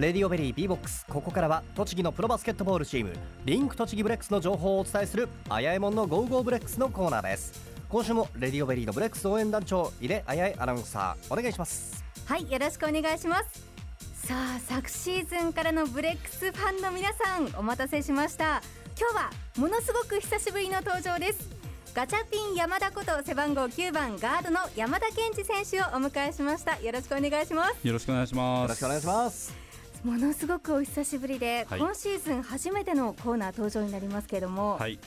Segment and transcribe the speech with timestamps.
[0.00, 1.04] レディオベリー B ボックス。
[1.04, 3.12] ここからは栃木のプロバスケットボールチーム
[3.44, 7.60] リンク栃木ブレックスの情報をお伝えするあやえもんのゴーゴーブレックスのコーナーです。
[7.90, 12.02] 今週もレディオベリーのブレックス応援団長井出あやえアナウンサーお願いします。
[12.24, 14.26] はいよろしくお願いします。
[14.26, 18.62] さあ昨シーズンからのブレックスファンの皆さんお待たせしました。
[18.98, 21.46] 今日はものすごく久しぶりの登場です。
[21.92, 26.80] ガチャピン山田こと背番号9番ガードの山田謙治選手をお迎えしました。
[26.80, 27.86] よろしくお願いします。
[27.86, 28.62] よろしくお願いします。
[28.62, 29.69] よろしくお願いします
[30.04, 31.78] ものすごくお久しぶりで、はい。
[31.78, 34.98] 今シーズン初めてのコーナー登場になりますけれども、はい。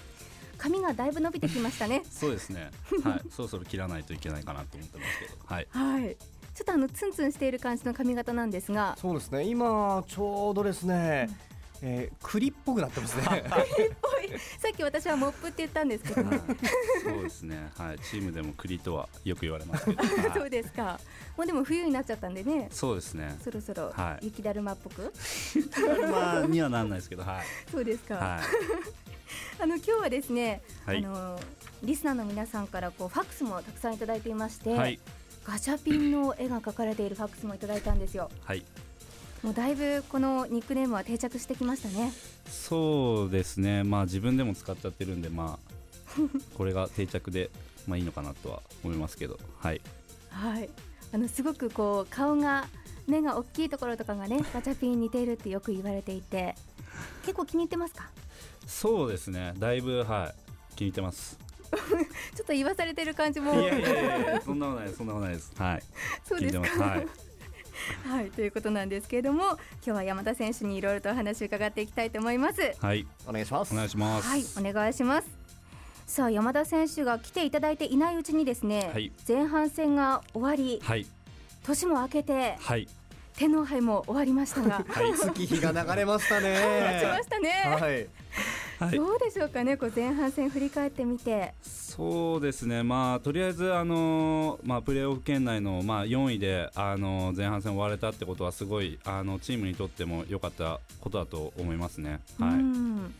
[0.57, 2.03] 髪がだいぶ伸びてきましたね。
[2.09, 2.69] そうですね。
[3.03, 3.21] はい。
[3.31, 5.37] そろそろ切らないといけないかなと思ってますけど。
[5.45, 5.67] はい。
[5.71, 6.15] はい。
[6.53, 8.95] ちょっとあのツンツンしている感じの髪型なんですが。
[9.01, 9.43] そうですね。
[9.45, 11.27] 今ちょうどですね、
[11.85, 13.23] えー、栗っぽくなってますね。
[14.57, 16.29] さっき私はモップって言ったんですけど。
[16.29, 16.39] はい。
[17.03, 17.71] そうですね。
[17.77, 17.99] はい。
[17.99, 20.97] チームでも栗とはよく言われますけど、そ はい、うですか。
[21.35, 22.69] もうでも冬になっちゃったんでね。
[22.71, 23.37] そうですね。
[23.43, 24.27] そろそろはい。
[24.27, 25.13] 雪だるまっぽく、
[26.09, 27.23] まあにはなんないですけど。
[27.23, 27.45] はい。
[27.69, 28.39] そうですか、は
[29.59, 30.99] あの今日はですね、はい。
[30.99, 31.39] あの
[31.83, 34.99] リスナーの皆さんからこうファックスもたくさんいただいていまして、いはい。
[35.43, 38.31] ガチャピンの絵が描かれているファックスもいただいたんですよ。
[38.45, 38.63] はい
[39.43, 42.13] もうだいぶこのニックネームは定着してきましたね。
[42.47, 43.83] そうですね。
[43.83, 45.73] まあ自分でも使っちゃってるんでまあ
[46.57, 47.49] これが定着で
[47.85, 49.37] まあいいのかなとは思いますけど。
[49.59, 49.81] はい。
[50.29, 50.69] はい。
[51.13, 52.67] あのすごくこう顔が
[53.05, 56.55] 目が大きいところとかがね ガチャピンに似ているってよく言われていて
[57.23, 58.09] 結構気に入ってますか？
[58.65, 59.53] そうですね。
[59.59, 60.75] だいぶはい。
[60.77, 61.37] 気に入ってます。
[62.35, 63.53] ちょっと言わされてる感じも。
[63.59, 64.97] いやいやいやそんなことないです。
[64.99, 65.51] そんなことないです。
[65.57, 65.83] はい。
[66.23, 66.83] そうですか。
[66.85, 67.07] はい
[68.07, 72.73] はいということなんですけれども今日は山田選手にいろいろとお話を伺っていきたいと思います。
[72.79, 73.05] はい。
[73.27, 73.73] お願いします。
[73.73, 74.27] お願いします。
[74.27, 75.27] はいお願いします。
[76.05, 79.11] さあ山田選手が来ていただいていないうちにですね、はい。
[79.27, 81.05] 前半戦が終わりはい。
[81.63, 82.87] 年も明けてはい。
[83.35, 84.85] 天皇杯も終わりましたが。
[84.87, 85.13] はい。
[85.17, 86.55] 月日が流れましたね。
[86.99, 87.49] 経ちましたね、
[87.79, 88.22] はい
[88.79, 88.97] はい。
[88.97, 91.53] どうでしょうかねこう前半戦振り返ってみて。
[91.61, 102.19] そうですね、まあ、とりあえず、あのまあ、プレーオフ圏内の、まあ、4位で、あの前半戦終われたってことはすごいあのチームにとっても良かったことだと思いますね。
[102.39, 103.13] うはい、ん。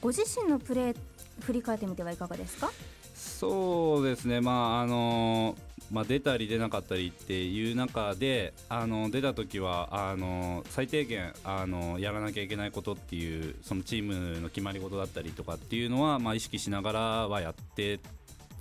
[0.00, 0.96] ご自身のプレー
[1.40, 2.70] 振り返ってみてはいかがですか？
[3.14, 5.56] そうですね、まああの
[5.90, 18.00] まあ、出たり出なかったりっていう中であの出た時はあの最低限あのやらなきゃいけないことっていうそのチームの決まり事だったりとかっていうのは、まあ、意識しながらはやって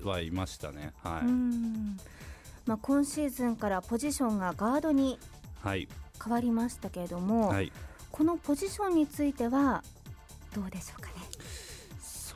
[0.04, 0.94] はいましたね。
[1.04, 1.98] はい、うん
[2.66, 5.20] まあ、今シーズンからポジションがガードに
[5.62, 5.88] はい
[6.24, 7.72] 変わりましたけれども、はい
[8.16, 9.84] このポジションについては
[10.56, 11.15] どうでしょうかね？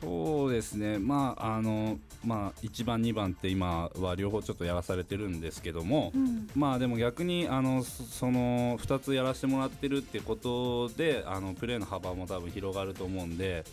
[0.00, 6.48] そうですね、まああのまあ、1番、2番って今は両方ちょっとやらされてるんですけども、うん。
[6.54, 13.64] まあでも逆にあのそその2つやらせてもらってるってことであのプレーの幅も多分広がると思うんで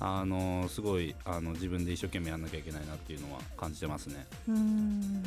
[0.00, 4.26] あのすごいあの自分で一生懸命やんなきゃいけないなっていうのは感じてますね。
[4.48, 5.22] うん。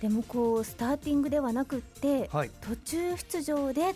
[0.00, 2.50] でもこうスターティングではなくってはい。
[2.60, 3.94] 途中出場で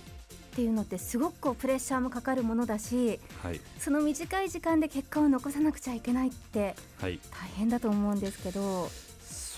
[0.56, 7.20] っていうのってすごくこうプレッシャーもかかるものだしはい、その短い時間で結果を残さなくちゃいけないってはい。
[7.30, 8.88] 大変だと思うんですけど、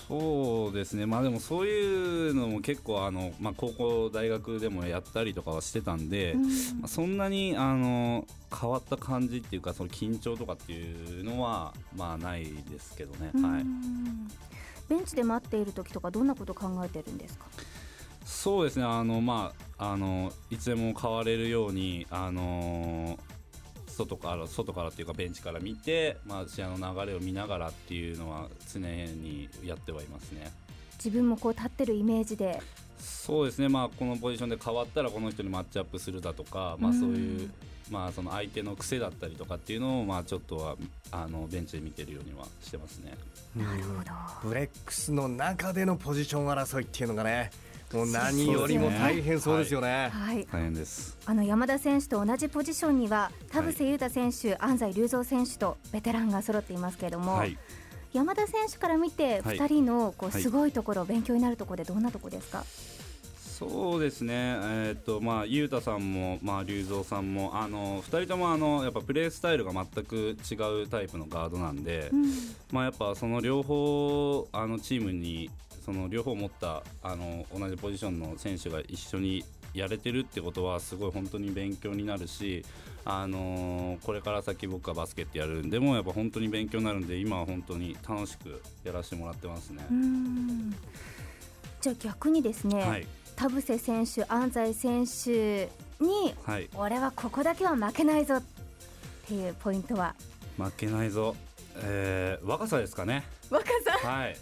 [0.09, 6.47] そうですね、まあでもそういうのも結構あの、まあ、高校、大学でもやったりとかはしてたんで、うん。
[6.47, 6.49] ま
[6.83, 8.27] あ、そんなにあの
[8.59, 14.27] 変わった感じっていうかその緊張とかっていうのはまあないですけどね、はい、うん
[14.89, 17.45] ベンチで待っている時とかどんなこと考えてるんですか？
[18.29, 18.85] そうですね。
[18.85, 23.17] あの、まあ、あのいつでも変われるようにあの
[23.87, 30.51] 外から外からっていうかベンチから見て、まあ、試合の流れを見ながらっていうのは常にやってはいますね。
[30.97, 32.61] 自分もこう立ってるイメージで。
[32.99, 37.49] そうですね、まあ、このポジションで変わったらこの人にマッチアップするだとか、まあ、そういう、
[37.89, 40.75] まあ、その相手の癖だったりとかっていうのを、まあ、ちょっとは
[41.11, 43.17] あのベンチで見てるようにはしてますね。
[43.55, 44.11] なるほど。
[44.49, 47.51] ブレックスの中でのポジション争いっていうのがね
[47.93, 50.09] もう何よりも大変そうですよね。
[50.13, 50.47] はい。
[50.51, 51.17] 大変です。
[51.25, 57.57] あの山田選手と同じポジションには田臥勇太選手、安西隆三選手とベテランが揃っていますけれども、はい。
[58.13, 59.57] 山田選手から見てはい。
[59.57, 60.41] 2人のこうはい。
[60.41, 62.63] すごいところ、勉強になるところでどんなところですか、
[63.59, 72.25] そうですね、えーっとまあ、ゆうたさんも、まあ、龍造さんもあの2人ともあのやっぱプレースタイルが全く違うタイプのガードなんで、うん。
[72.71, 75.49] まあ、やっぱその両方あのチームに
[75.83, 79.43] その両方持ったあの同じポジションの選手が一緒に
[79.73, 82.65] やれてるってことはすごい本当に勉強になるし、
[83.05, 89.85] あのーこれから先僕はバスケットやるんでもやっぱ本当に勉強になるんで今は本当に楽しくやらせてもらってますね。
[89.91, 90.71] うん。
[91.81, 93.07] じゃあ逆にですね、はい。
[93.35, 95.69] 田臥選手、安西選手
[96.03, 96.67] にはい。
[96.75, 98.43] 俺はここだけは負けないぞっ
[99.27, 100.15] ていうポイントは？
[100.57, 101.35] 負けないぞ、
[101.83, 103.23] えー、若さですかね。
[103.49, 103.65] 若
[104.01, 104.07] さ。
[104.07, 104.37] はい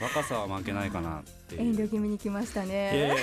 [0.00, 1.62] 若さは負けないかなっていう。
[1.62, 3.16] 遠慮気味に来ましたね。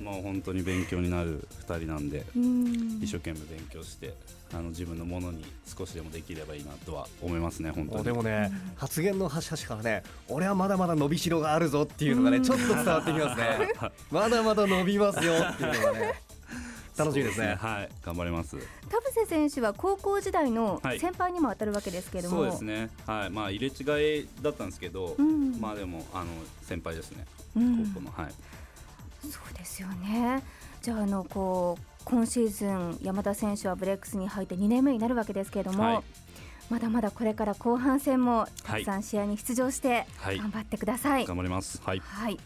[0.00, 3.00] もう本当に勉強になる2人なんでうん。
[3.02, 4.14] 一生懸命勉強して
[4.52, 8.04] あの自分のものに少しでもできればいいなとは思いますね本当に。
[8.04, 13.72] でもね、発言の端々からね俺はまだまだ伸びしろがあるぞっていうのがね、うんちょっと伝わってきますね。
[14.10, 16.14] まだまだ伸びますよっていうのがね
[16.98, 17.54] 楽しみですね。
[17.54, 17.88] はい。
[18.02, 18.56] 頑張ります。
[18.88, 21.00] 田臥選手は高校時代のはい。
[21.00, 22.90] 先輩にも当たるわけですけれども、そうですね。
[23.06, 23.30] はい。
[23.30, 25.60] まあ入れ違いだったんですけど、うん。
[25.60, 26.26] まあでもあの
[26.62, 27.24] 先輩ですね。
[27.56, 27.86] うん。
[27.94, 28.32] 高校の、はい。
[29.22, 30.42] そうですよね。
[30.82, 36.02] じゃああのこう今シーズン山田選手はブレックスに入って2年目になるわけですけれども、はい。
[36.70, 40.38] まだまだこれから後半戦もたくさん試合に出場してはい。
[40.38, 41.26] 頑張ってください。
[41.26, 41.80] 頑張ります。
[41.82, 42.00] はい。
[42.00, 42.38] はい。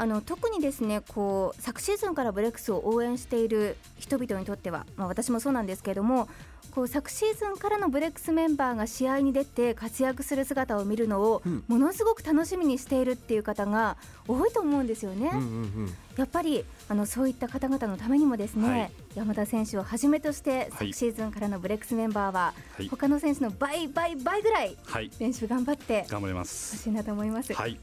[0.00, 6.28] あの特にですねこう昨シーズンからブレックスを応援している人々にとっては、まあ、私もそうなんですけれども
[6.70, 11.64] こう昨シーズンからのブレックスメンバーが試合に出て活躍する姿を見るのをうん。
[11.66, 13.96] ものすごく楽しみにしているっていう方が
[14.28, 15.30] 多いと思うんですよね。
[15.32, 15.46] うんうんう
[15.86, 15.94] ん。
[16.16, 18.90] やっぱりあのそういった方々のためにもですね、はい。
[19.16, 20.70] 山田選手をはじめとしてはい。
[20.70, 22.88] 昨シーズンからのブレックスメンバーは、はい。
[22.88, 25.10] 他の選手の倍倍倍ぐらいはい。
[25.18, 27.52] 練習頑張って頑張りまほすしいなと思います。
[27.52, 27.76] はい。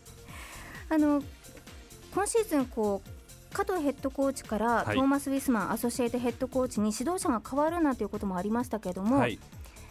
[0.90, 1.22] あの
[2.16, 4.96] 今シーズンこう加藤ヘッドコーチから、はい。
[4.96, 9.38] トーマス・ウィスマンアソシエイトヘッドコーチに指導者が変わるなんていうこともありましたけれども、はい。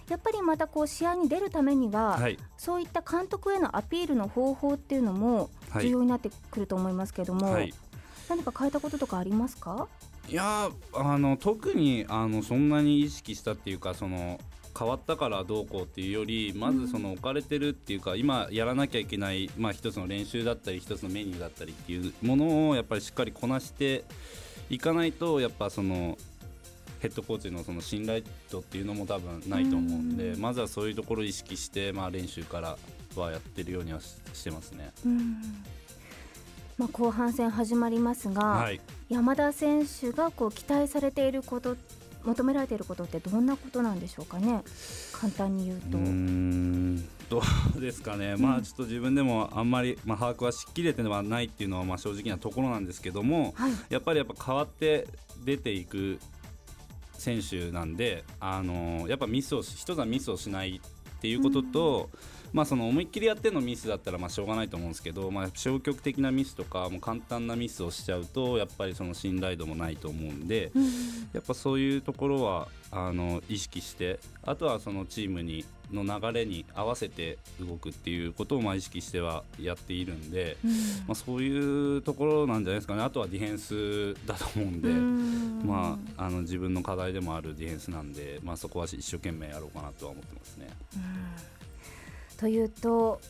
[0.09, 2.38] やっぱりまたこう試合に出るためには、はい。
[2.56, 5.85] そういった監督へのアピールの方法っていうのもはい。
[5.85, 7.75] 重要になってくると思いますけれども、はい。
[8.29, 9.87] 何か変えたこととかありますか？
[10.29, 14.41] いやーあの特にあのそんなに意識したっていうかその
[14.76, 24.05] 変わったからどうこうっていうよりまずその置かれてるっていうか、今やらなきゃいけない、まあ、一つの練習だったり一つのメニューだったりっていうものをやっぱりしっかりこなして
[24.71, 26.19] いかないとやっぱその
[27.00, 30.41] ヘッドコーチのその信頼度っていうのも多分ないと思うんで、うん。
[30.41, 32.79] まずはそういうところを意識して、まあ、練習から
[33.15, 34.91] はやってるようにはししてますね。
[35.05, 35.37] うん。
[36.79, 38.81] まあ、後半戦始まりますが、はい。
[39.11, 41.76] 山田選手がこう期待されていること
[42.25, 44.62] 求められていることってどんなことなんでしょうかね？
[45.12, 45.99] 簡単に言うと。
[45.99, 47.43] うーんど
[47.76, 53.73] うですかね、まあちょっと自分でもあんまり、まあ、把握はしきれてはないっていうのはまあ正直なところなんですけどもはい。
[53.88, 55.09] やっぱりやっぱ変わって
[55.44, 56.19] 出ていく
[57.15, 60.81] 選手なんで、あのやっぱミスをし一つはミスをしない
[61.25, 62.11] っていうことと、
[62.53, 70.71] まあその思いっきりやってのミスだったらまあしょうがないと思うんですけど、まあ、消極的なミスとかもう簡単なミスをしちゃうとやっぱりその信頼度もないと思うんで。
[70.75, 70.85] うん
[71.32, 80.70] やっぱそういうところはあの意識してあとはそのチームにの流れに合わせて動くっていうことをまあ意識してはやっているんで、うん。
[80.70, 80.76] ま
[81.10, 83.02] あ、そういうところなんじゃないですかね。
[83.02, 83.58] あとはディフェン
[84.16, 85.62] スだと思うんで、うん。
[85.66, 90.69] まあ、あの自分の課題でもあるディフェンスなんで、まあ、そこは一生懸命やろうかなとは思ってますね。
[92.37, 93.20] というと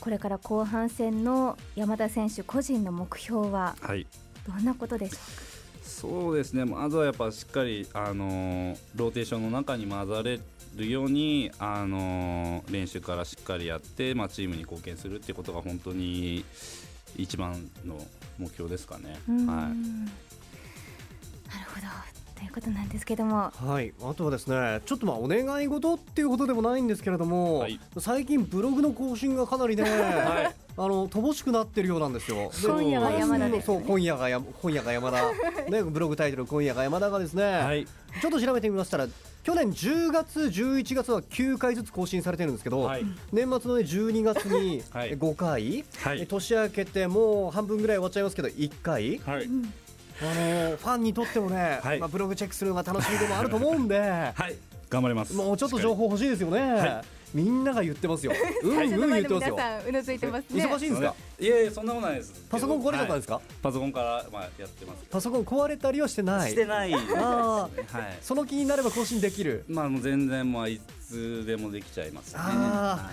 [0.00, 4.06] これから後半戦の山田選手個人の目標ははい。
[4.46, 5.16] どんなことでしょ
[5.82, 6.64] そうですね。
[6.64, 10.40] まずはやっぱしっかり、あのーローテーションの中に混ざれ
[10.76, 16.44] るように、あのー練習からしっかりやって、まあ、チームに貢献するってことが本当に
[17.16, 17.98] 一番の
[18.38, 19.12] 目標ですかね。
[19.12, 19.46] はうん。
[19.46, 20.14] なる
[21.68, 23.52] ほどということなんですけども。
[23.54, 27.78] はい、あとはですねちょっとまあお願い事っていうことでもないんですけれども、はい。
[27.98, 30.54] 最近ブログの更新がかなりね、い、 はい。
[30.76, 32.50] あの乏しくなってるようなんですよ。
[32.50, 33.62] で今夜が山田ですね。
[33.62, 35.32] そう今夜がや今夜が山田。
[35.70, 37.86] ねブログタイトル今夜が山田がですね、はい。
[38.20, 39.06] ちょっと調べてみましたら
[39.44, 43.04] 去年10月11月は9回ずつ更新されてるんですけど、はい。
[43.32, 45.16] 年末のね12月にはい。
[45.16, 46.22] 5回、はい。
[46.22, 49.18] え年明けてもう半分ぐらい終わっちゃいますけど1回。
[49.18, 49.48] はい
[50.20, 51.98] あのーファンにとってもね、はい。
[51.98, 54.56] まあ、ブログチェックするのが楽しみでもあると思うんで、 はい。
[54.88, 55.34] 頑張ります。
[55.34, 57.04] もうちょっと情報欲しいですよね、は
[57.34, 60.64] みんなが言ってますよ、うんうん言ってますよ、さんうなずいてますね。
[60.66, 62.32] 忙しいんですか、いやいやそんなことないです。
[62.48, 66.46] パソコン壊れちゃったんですか、か、パソコンからまあやってますけパソコン壊れたりはしてなど。
[66.46, 67.12] い、してないですね。
[67.16, 68.18] あはい。
[68.22, 72.40] その気になれば更新できる、まあもう全然まあいつでもできちゃいますね。
[72.40, 73.10] あは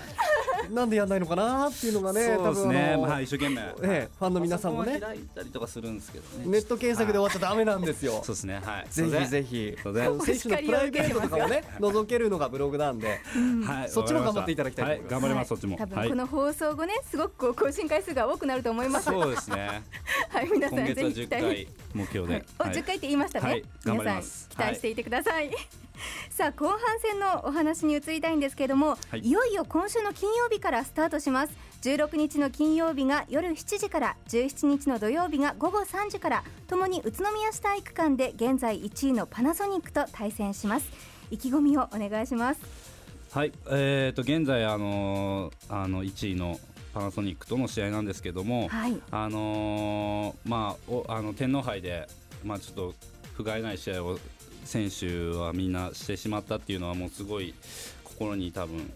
[0.68, 2.96] いなんでやんないのかなっていうのがね、そうですね。
[3.00, 3.62] まあはい一生懸命。
[3.82, 6.44] ええファンの皆さんもね開いたりとかするんですけどね。
[6.46, 8.20] ネット検索で終わっちゃダメなんですよ。
[8.22, 8.60] そうですね。
[8.62, 8.86] はい。
[8.88, 13.20] ぜひぜひ、そうですね選手のプライベートとかをね、覗けるのがブログなんで、
[13.66, 13.88] はい。
[13.88, 15.48] そっちも頑張っていただきたいと思いますは頑張ります。
[15.48, 15.76] そっちも。
[15.78, 19.06] 多分はいこの放送後ねすごくこう更新回数が多くなると思います。
[19.06, 19.82] そうですね。
[20.30, 21.42] はい皆さん今月は10ぜひ期待。
[21.42, 22.44] 回目標で。
[22.58, 22.74] おはい。
[22.74, 25.50] 10回って言いましたね、皆さん期待していてください、
[26.30, 29.20] さあ後半戦のお話に移りたいんですけれども、はい。
[29.20, 31.52] い、よいよ今週の金曜日からスタートします。
[31.82, 40.90] 16日の金曜日が夜7時から17日の土曜日が午後3時からともに宇都宮市体育館で現在1位のパナソニックと対戦します。
[41.30, 42.60] 意気込みをお願いします。
[43.32, 46.58] はい、えー、と現在、あのーあの1位の
[46.92, 49.00] パナソニックとの試合なんですけども、はい。
[49.10, 52.08] あのーまあ、おあの天皇杯で、
[52.44, 52.94] まあ、ちょっと
[53.34, 54.18] 不甲斐ない試合を
[54.64, 57.54] 選手はみんなしてしまったっていうのはもうすごい
[58.04, 58.92] 心に多分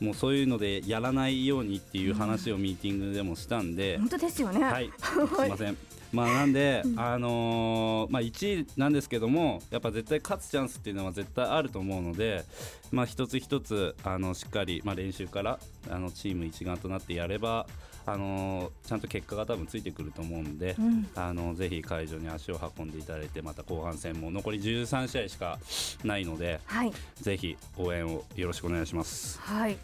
[0.00, 4.64] もうそういうのでやらないようにっていう話をミーティングでもしたんで、本当ですよね。
[4.64, 5.76] はい、 すいません。
[6.12, 12.44] まあなんで、あのーまあ1位なんですけども、やっぱ絶対勝つチャンスっていうのは絶対あると思うので、
[12.90, 15.58] まあ一つ一つあのしっかりまあ練習から
[15.90, 17.66] あのチーム一丸となってやれば、
[18.06, 21.08] あのーちゃんと結果が多分ついてくると思うんで、うん。
[21.14, 25.58] あのぜひ会場に足を運んでいただいて、また後半戦も残り13試合しか
[26.04, 26.92] ないので、はい。
[27.20, 29.38] ぜひ応援をよろしくお願いします。
[29.40, 29.76] はい、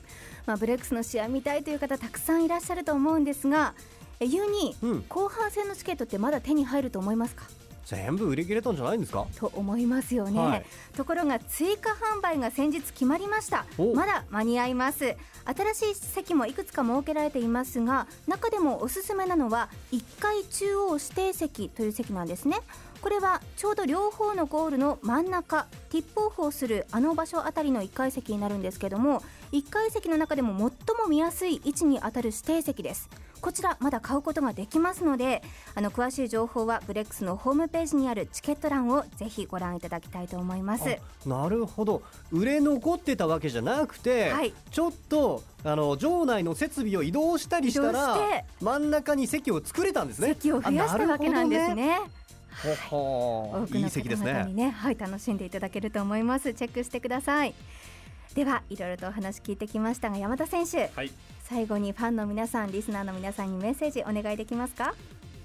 [0.47, 3.75] まあ、ブレックスの試合見たいという方たくさんいらっしゃると思うんですが
[4.21, 5.05] えユーにうん。
[5.09, 7.45] 後半戦のチケットってまだ手に入ると思いますか？
[7.89, 9.27] 全部売り切れたんじゃないんですか？
[9.35, 10.67] と思いますよね、はい。
[10.95, 13.65] ところが追加販売が先日決まりました。
[13.79, 13.95] お。
[13.95, 15.17] まだ間に合います。
[15.47, 22.59] 新しい席もいくつか設けられていますが中でもおすすめなのは1階中央指定席という席なんですね。
[23.01, 33.09] これはちょうど両方のゴールの真ん中ティップオフをするあの場所あたりの1階席になるんですけども1階席の中でも最も見やすい位置に当たる指定席です
[33.41, 35.43] こちらまだ買うことができますので
[35.75, 40.99] あの詳しい情報はブレックスのホームページにあるチケット欄をぜひご覧いただきたいと思います。
[41.27, 42.03] あなるほど。
[42.31, 44.53] 売れ残ってたわけじゃなくて、はい。
[44.71, 48.45] ちょっとあの場内の設備を移動したりした移動らして。
[48.61, 50.29] 真ん中に席を作れたんですね。
[50.29, 51.99] 席を増やしたわけなんですね。
[52.63, 54.33] ほほ多くのいい席ですね。
[54.33, 56.53] 方々にねはい楽しんでいただけると思います。
[56.55, 57.55] チェックしてください。
[58.35, 60.91] ではいろいろとお話聞いてきましたが山田選手。
[60.95, 61.13] はい。
[61.49, 64.95] 最後にファンの皆さんリスナーの皆さんにメッセージお願いできますか？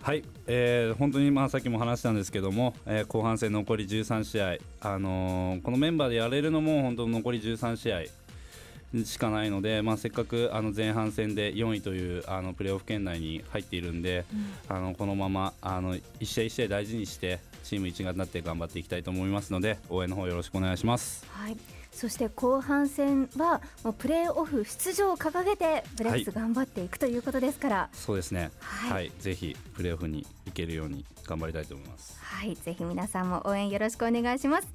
[0.02, 8.02] はい、えー本当にまあさっきも話したんですけども、えー後半戦残り13試合、あのーこのメンバーでやれるのも本当残り13試合
[9.06, 14.26] しかないので、まあ、せっかくあの前半戦で4位というあのプレーオフ圏内に入っているんで、
[14.68, 21.26] あのこのままあの一試合一試合大事にしてチーム一丸になって頑張っていきたいと思いますので応援の方よろしくお願いします。
[21.30, 21.58] はい
[21.94, 32.18] そして後半戦はもうプレーオフ出場を掲げてブレックス頑張っていくということですから、そうですね、はいはい、ぜひプレーオフに行けるように頑張りたいと思います。
[32.22, 34.68] はい、ぜひ皆さんも応援よろしくお願いします。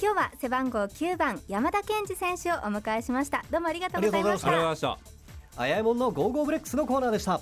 [0.00, 3.44] 今日は背番号9番山田謙治選手をお迎えしました。
[3.50, 5.62] どうもありがとうございましたありがとうございました。
[5.62, 7.40] あやえもんのゴーゴーブレックスのコーナーでした